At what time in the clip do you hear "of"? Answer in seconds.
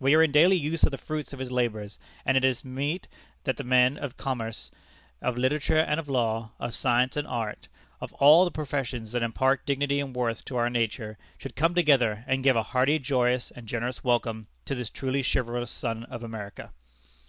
0.82-0.90, 1.32-1.38, 3.96-4.16, 5.22-5.38, 6.00-6.08, 6.58-6.74, 8.00-8.12, 16.06-16.24